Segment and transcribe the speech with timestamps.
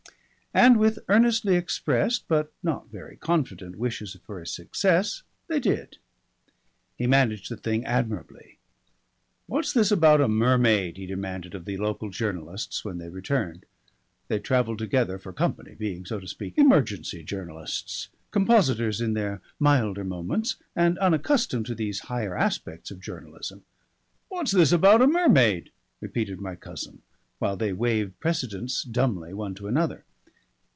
[0.53, 5.97] And with earnestly expressed but not very confident wishes for his success, they did.
[6.97, 8.57] He managed the thing admirably.
[9.47, 13.65] "What's this about a mermaid?" he demanded of the local journalists when they returned.
[14.27, 20.03] They travelled together for company, being, so to speak, emergency journalists, compositors in their milder
[20.03, 23.63] moments, and unaccustomed to these higher aspects of journalism.
[24.27, 25.71] "What's this about a mermaid?"
[26.01, 27.03] repeated my cousin,
[27.39, 30.03] while they waived precedence dumbly one to another.